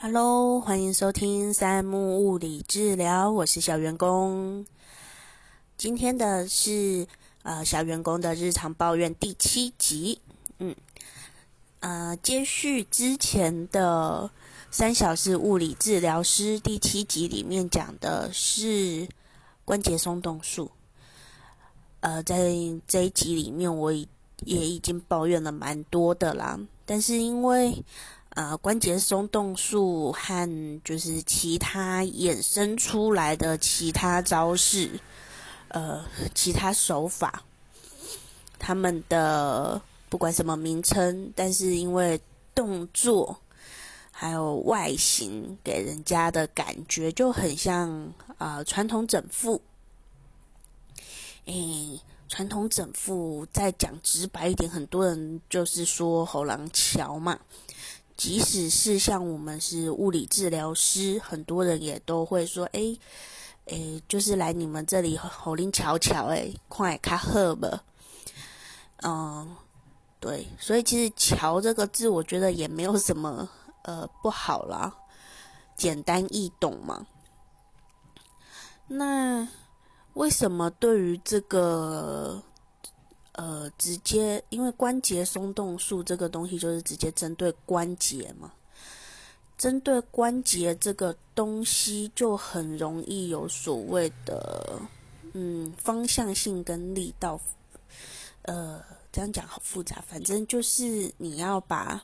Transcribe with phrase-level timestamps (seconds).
[0.00, 4.64] Hello，欢迎收听三木物理治疗，我是小员工。
[5.76, 7.04] 今天的是
[7.42, 10.20] 呃小员工的日常抱怨第七集，
[10.60, 10.76] 嗯，
[11.80, 14.30] 呃，接续之前的
[14.70, 19.08] 三小时物理治疗师第七集里面讲的是
[19.64, 20.70] 关节松动术，
[21.98, 22.52] 呃，在
[22.86, 24.06] 这一集里面我也
[24.44, 26.56] 已经抱怨了蛮多的啦，
[26.86, 27.84] 但是因为
[28.38, 34.88] 呃，关节松动术和就是其他衍生出来的其他招式，
[35.66, 36.04] 呃，
[36.36, 37.42] 其他手法，
[38.56, 42.20] 他们的不管什么名称，但是因为
[42.54, 43.36] 动作
[44.12, 49.60] 还有外形给人家的感觉就很像啊传统整复。
[51.46, 57.36] 诶，传统整复再讲直白一点，很多人就是说喉咙桥嘛。
[58.18, 62.98] 即使是像我们是物理治疗师，很多人也都会说：“哎，
[63.66, 67.84] 哎，就是来你们这里喉灵瞧瞧，哎，快卡喝吧。”
[69.06, 69.56] 嗯，
[70.18, 73.48] 对，所以其实“瞧”这个字，我觉得也没有什么
[73.82, 74.92] 呃不好啦，
[75.76, 77.06] 简单易懂嘛。
[78.88, 79.46] 那
[80.14, 82.42] 为什么对于这个？
[83.38, 88.52] 呃，直接因为关节松动术这个东西就是直接针对关节嘛，
[89.56, 94.80] 针对关节这个东西就很容易有所谓的
[95.34, 97.40] 嗯方向性跟力道，
[98.42, 102.02] 呃，这样讲好复杂，反正就是你要把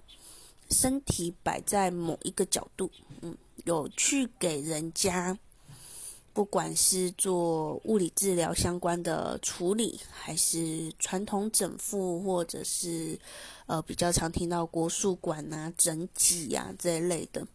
[0.70, 2.88] 身体摆在某一个角度，
[3.22, 5.36] 嗯，有去给人家。
[6.34, 13.16] 不管是做物理治疗相关的处理，还是传统整复，或者是
[13.66, 17.46] 呃比较常听到国术馆啊、整脊啊这一类的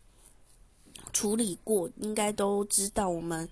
[1.12, 3.48] 处理过，应该都知道我们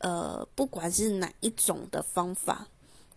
[0.00, 2.68] 呃不管是哪一种的方法，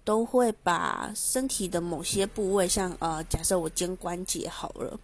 [0.06, 4.98] 都会把身体的某些部位，像呃假设我肩关节好了，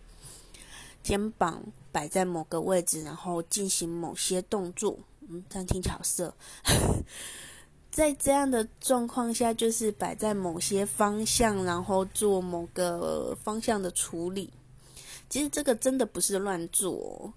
[1.04, 4.98] 肩膀摆在某个位置，然后进行某些动作。
[5.30, 6.34] 嗯，这样听巧色。
[7.92, 14.52] 在这样的状况下，就是摆在某些方向，然后做某个方向的处理。
[15.30, 17.34] 其实这个真的不是乱做，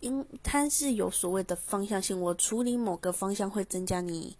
[0.00, 2.20] 因它是有所谓的方向性。
[2.20, 4.36] 我处理某个方向会增加你，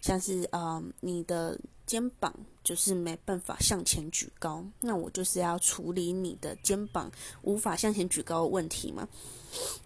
[0.00, 1.58] 像是啊，你的。
[1.90, 7.10] 肩膀就是没办法向前举高，那我就是要处理你的肩膀
[7.42, 9.08] 无法向前举高的问题嘛。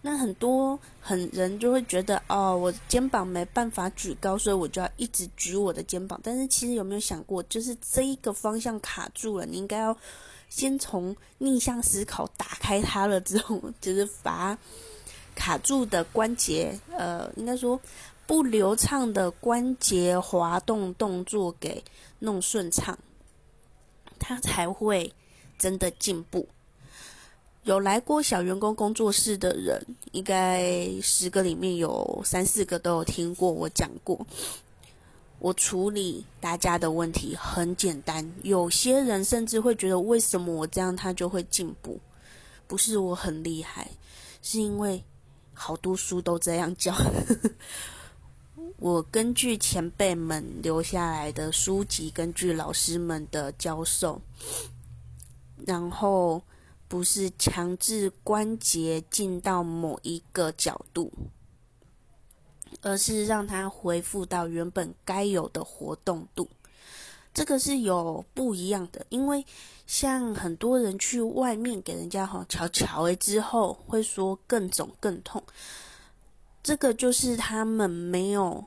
[0.02, 6.20] 那很多很人就会觉得，哦，我肩膀没办法举高，所以我就要一直举我的肩膀。
[6.22, 9.96] 但是其实有没有想过，就是这一个方向卡住了，你应该要
[10.50, 14.58] 先从逆向思考打开它了之后， 就是把
[15.34, 17.80] 卡住的关节，呃，应该说。
[18.26, 21.84] 不流畅的关节滑动动作给
[22.18, 22.98] 弄顺畅，
[24.18, 25.12] 他才会
[25.58, 26.48] 真的进步。
[27.64, 34.26] 有来过小员工工作室的人，应该十个里面有三四个都有听过我讲过。
[35.38, 42.00] 我处理大家的问题很简单，有些人甚至会觉得为什么我这样他就会进步？
[42.66, 43.90] 不是我很厉害，
[44.40, 45.02] 是因为
[45.52, 46.94] 好多书都这样教。
[48.78, 54.20] 我根据前辈们留下来的书籍，根据老师们的教授，
[55.64, 56.42] 然后
[56.88, 61.10] 不是强制关节进到某一个角度，
[62.82, 66.48] 而是让它恢复到原本该有的活动度。
[67.32, 69.44] 这个是有不一样的，因为
[69.86, 75.42] 像很多人去外面给人家哈瞧瞧诶之后，会说更肿更痛，
[76.64, 78.64] 这个就是他们没有。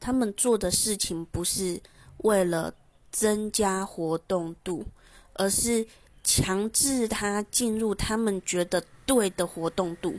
[0.00, 1.78] 他们做的事情不是
[2.18, 2.72] 为了
[3.12, 4.86] 增加活动度，
[5.34, 5.86] 而是
[6.24, 10.18] 强制他进入他们觉得对的活动度。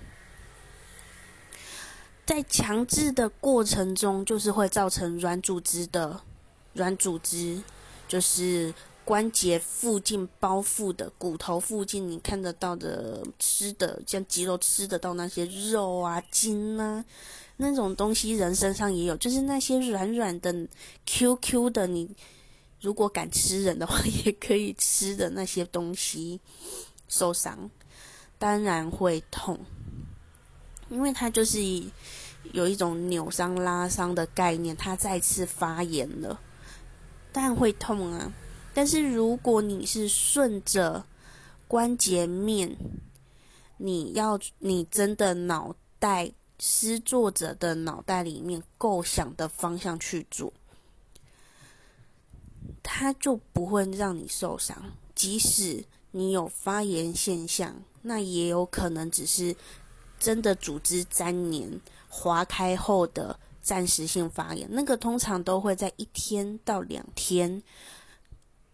[2.28, 6.22] 在强制的过程中，就是会造成软组织的
[6.74, 7.64] 软组织，
[8.08, 8.72] 就是
[9.04, 17.04] 关节附近包覆的骨头附近，你看得到的吃的，像肌肉吃得到那些肉啊、筋啊。
[17.58, 20.68] 那种东西人身上也有，就是那些软软的、
[21.06, 22.10] Q Q 的，你
[22.80, 26.40] 如果敢吃人的话，也可以吃的那些东西
[27.08, 27.70] 受伤，
[28.40, 29.60] 当然会痛，
[30.90, 31.60] 因为它就是
[32.54, 36.40] 有一种扭伤、拉伤的概念，它再次发炎了，
[37.32, 38.32] 当然会痛啊。
[38.74, 41.06] 但是如果你是顺着
[41.68, 42.76] 关节面，
[43.78, 50.54] 你要你真的脑袋施作者的脑袋里面构想的方向去做，
[52.84, 54.78] 它就不会让你受伤。
[55.16, 59.56] 即使你有发炎现象，那也有可能只是
[60.20, 67.62] 真的组织粘连、划开后的暂时性发炎，那个通常都会在一天到两天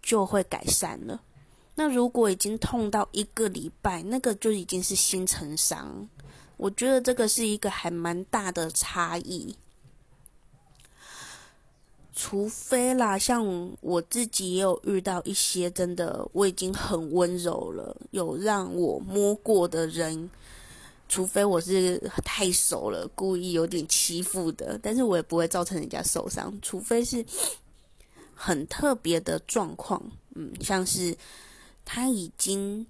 [0.07, 1.21] 就会改善了。
[1.75, 6.07] 那如果已经痛到一个礼拜，那个就已经是新陈伤。
[6.55, 9.53] 我觉得这个是一个还蛮大的差异。
[12.15, 13.45] 除非啦，像
[13.81, 20.29] 我自己也有遇到一些真的我已经很温柔了，有让我摸过的人，
[21.09, 26.57] 除非我是太熟了，故意有点欺负的，但是我也不会造成人家受伤。
[26.61, 27.23] 除非是
[28.37, 30.01] 很特别的状况，
[30.35, 31.17] 嗯，像是
[31.83, 32.85] 他已经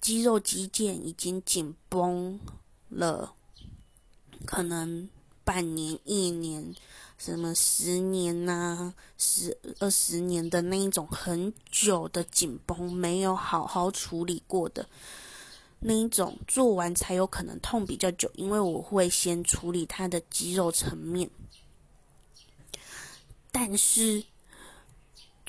[0.00, 2.40] 肌肉肌腱已经紧绷
[2.88, 3.32] 了，
[4.44, 5.08] 可能
[5.44, 6.74] 半年、一年。
[7.18, 14.88] 什么十年呐，十二十年的那一种很久的紧绷，没有好好处理过的
[15.80, 18.30] 那一种，做完才有可能痛比较久。
[18.36, 21.28] 因为我会先处理他的肌肉层面，
[23.52, 24.24] 但是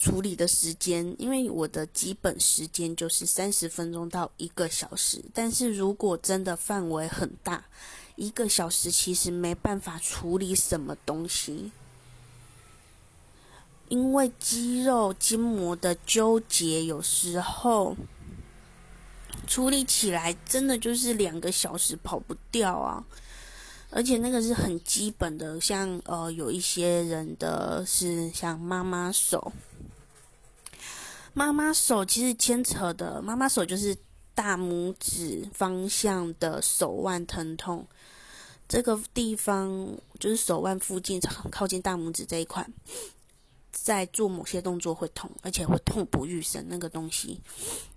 [0.02, 7.64] 处理的时间，因为我的基本时间就是三十分钟到一个小时，但是如果真的范围很大。
[8.18, 11.72] 一个小时其实没办法处理什么东西，
[13.88, 17.96] 因为肌肉筋膜的纠结，有时候
[19.48, 23.04] 处理起来真的就是两个小时跑不掉啊！
[23.90, 29.52] 而且那个是很基本的，像呃有一些人的是像妈妈手，
[31.34, 33.96] 妈妈手其实牵扯的，妈妈手就是
[34.36, 37.86] 大拇指方向的手腕疼痛。
[38.68, 41.20] 这个地方就是手腕附近，
[41.52, 42.66] 靠近大拇指这一块，
[43.72, 46.66] 在做某些动作会痛，而且会痛不欲生。
[46.70, 47.42] 那个东西，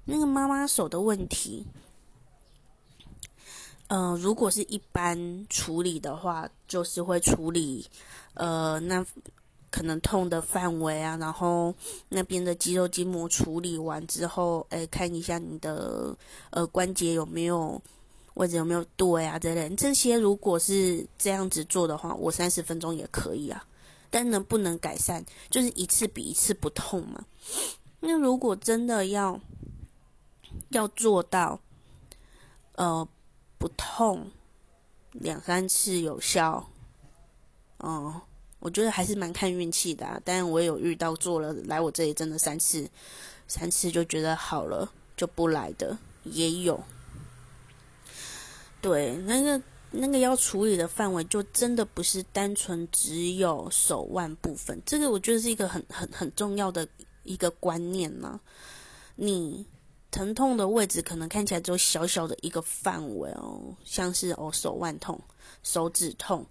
[0.04, 1.64] 那个妈妈手的问题，
[3.86, 7.88] 呃，如果是一般处理的话，就是会处理，
[8.34, 9.06] 呃，那
[9.74, 11.74] 可能痛的范围啊，然后
[12.08, 16.16] 那边的肌肉筋膜处理完之后，哎，看一下你的
[16.50, 17.82] 呃关节有没有。
[18.34, 19.38] 位置有没有对啊？
[19.38, 23.64] 这类这些如果是这样子做的话，我三十分钟也可以啊。
[24.10, 27.24] 但能不能改善，就是一次比一次不痛嘛。
[28.00, 29.40] 那如果真的要
[30.70, 31.60] 要做到，
[32.72, 33.06] 呃，
[33.56, 34.28] 不痛，
[35.12, 36.68] 两三次有效，
[37.78, 38.20] 哦，
[38.64, 40.06] 我觉得还是蛮看运气的。
[40.06, 40.18] 啊。
[40.24, 42.88] 但我也有遇到做了来我这里真的三次，
[43.46, 46.82] 三次就觉得好了就不来的也有。
[48.80, 54.80] 对，那个那个要处理的范围，就真的不是单纯只有手腕部分。
[54.86, 56.88] 这个我觉得是一个很很很重要的
[57.22, 58.40] 一个观念呢。
[59.16, 59.64] 你
[60.10, 65.20] 疼痛的位置可能看起来只有小小的一个范围哦，像是哦手腕痛、
[65.62, 66.44] 手指痛，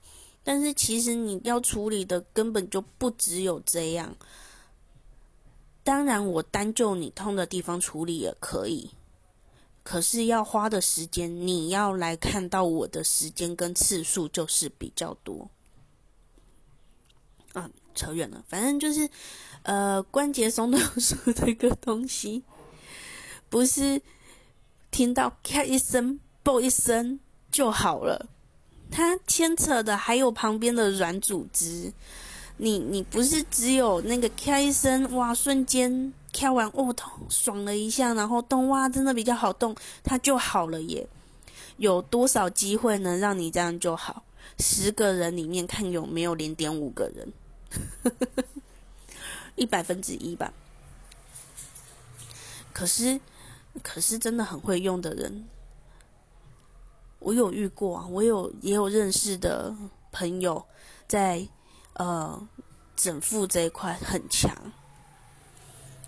[0.43, 4.15] 但是其实你要处理的根本就不只有这样。
[5.83, 8.91] 当然，我单就你痛的地方处理也可以。
[9.83, 15.49] 可是要花的时间，你要来看到我的时间跟次数就是比较多。
[17.51, 19.09] 啊，扯远了，反正就是，
[19.63, 22.43] 呃，关节松动术这个东西，
[23.49, 24.01] 不是
[24.89, 27.19] 听到咔一声、啵一声
[27.51, 28.29] 就好了，
[28.93, 31.91] 它牵扯的还有旁边的软组织。
[32.57, 36.13] 你你不是只有那个开一声，哇，瞬间。
[36.31, 41.07] 跳完哦，痛爽了一下，然后动哇，真的比较好动，它就好了耶。
[41.77, 44.23] 有多少机会能让你这样就好？
[44.57, 47.33] 十个人里面看有没有零点五个人，
[49.55, 50.51] 一百分之一吧。
[52.71, 53.19] 可是，
[53.83, 55.45] 可是真的很会用的人，
[57.23, 59.73] 我有遇过啊，我有也有认识的
[60.11, 60.63] 朋友，
[61.07, 61.47] 在
[61.93, 62.47] 呃
[62.95, 64.53] 整腹这一块很强。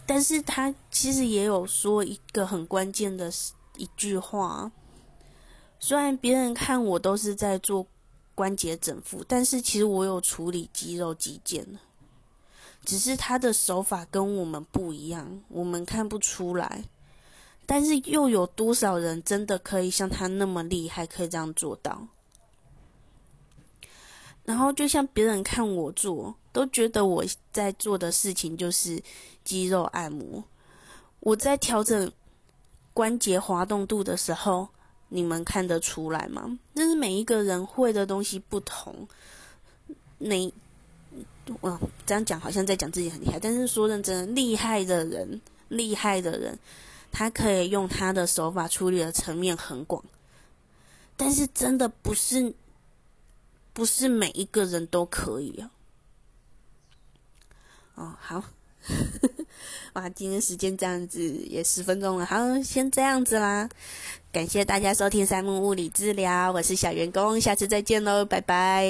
[0.05, 3.31] 但是他其实也有说一个很关键的
[3.77, 4.71] 一句话，
[5.79, 7.87] 虽然别人看我都是在做
[8.35, 11.65] 关节整复，但是其实我有处理肌肉肌腱
[12.83, 16.83] 只是他的手法跟我们不一样，我们看不出来。
[17.65, 22.07] 但是又有多少人真的可以像他那么厉害，可以这样做到？
[24.43, 26.35] 然后就像别人看我做。
[26.55, 29.03] 都觉得我在做的事情就是
[29.43, 30.41] 肌肉按摩。
[31.19, 32.09] 我在调整
[32.93, 34.69] 关节滑动度的时候，
[35.09, 36.57] 你们看得出来吗？
[36.73, 39.05] 就是每一个人会的东西不同，
[40.17, 40.49] 那
[41.59, 46.57] 我这样讲好像在讲自己很厉害，但是说认真，厉害的人，厉害的人，
[47.17, 50.03] 他可以用他的手法处理的层面很广，
[51.15, 52.53] 但是真的不是，
[53.71, 55.71] 不是每一个人都可以啊。
[57.95, 58.43] 哦，好。
[59.93, 63.69] 哇，今天时间这样子也十分钟了，好，先这样子啦。
[64.33, 68.85] 感谢大家收听三木物理治疗，我是小员工，下次再见喽，拜拜。